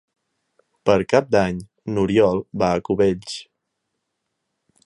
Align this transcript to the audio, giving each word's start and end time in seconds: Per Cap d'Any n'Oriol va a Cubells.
Per 0.89 0.95
Cap 1.13 1.29
d'Any 1.35 1.59
n'Oriol 1.97 2.43
va 2.63 2.73
a 2.79 2.83
Cubells. 2.89 3.39